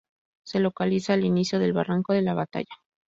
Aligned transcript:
Se 0.43 0.59
localiza 0.59 1.13
al 1.13 1.23
inicio 1.25 1.59
del 1.59 1.73
barranco 1.73 2.13
de 2.13 2.23
la 2.23 2.33
Batalla. 2.33 2.73